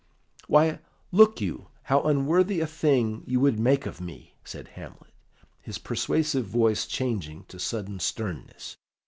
[0.47, 0.79] "Why,
[1.11, 5.13] look you, how unworthy a thing you would make of me!" said Hamlet,
[5.61, 8.75] his persuasive voice changing to sudden sternness.